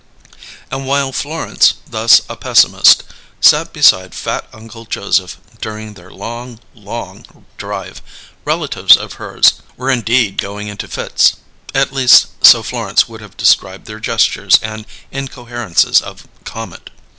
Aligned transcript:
And 0.71 0.87
while 0.87 1.11
Florence, 1.11 1.75
thus 1.87 2.23
a 2.27 2.35
pessimist, 2.35 3.03
sat 3.39 3.71
beside 3.71 4.15
fat 4.15 4.47
Uncle 4.51 4.85
Joseph 4.85 5.37
during 5.61 5.93
their 5.93 6.09
long, 6.09 6.59
long 6.73 7.45
drive, 7.55 8.01
relatives 8.43 8.97
of 8.97 9.13
hers 9.21 9.61
were 9.77 9.91
indeed 9.91 10.37
going 10.37 10.67
into 10.69 10.87
fits; 10.87 11.33
at 11.75 11.93
least, 11.93 12.29
so 12.43 12.63
Florence 12.63 13.07
would 13.07 13.21
have 13.21 13.37
described 13.37 13.85
their 13.85 13.99
gestures 13.99 14.57
and 14.63 14.87
incoherences 15.11 16.01
of 16.01 16.25
comment. 16.45 16.89